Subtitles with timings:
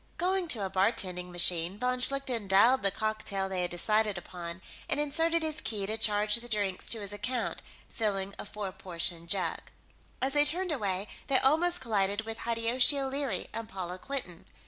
[0.17, 4.99] Going to a bartending machine, von Schlichten dialed the cocktail they had decided upon and
[4.99, 9.59] inserted his key to charge the drinks to his account, filling a four portion jug.
[10.19, 14.47] As they turned away, they almost collided with Hideyoshi O'Leary and Paula Quinton.